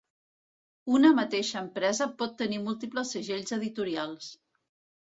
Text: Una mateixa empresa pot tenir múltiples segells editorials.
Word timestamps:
Una 0.99 1.11
mateixa 1.19 1.61
empresa 1.65 2.09
pot 2.23 2.35
tenir 2.43 2.61
múltiples 2.65 3.17
segells 3.19 3.57
editorials. 3.61 4.37